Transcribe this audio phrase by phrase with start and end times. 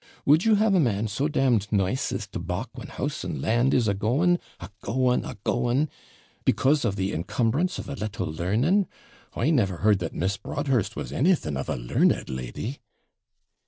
[0.25, 3.39] Would you have a man so d d nice as to balk when house and
[3.39, 5.89] land is a going a going a going!
[6.43, 8.87] because of the encumbrance of a little learning?
[9.35, 12.79] I never heard that Miss Broadhurst was anything of a learned lady.'